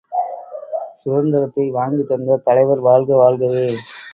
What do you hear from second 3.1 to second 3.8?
வாழ்கவே!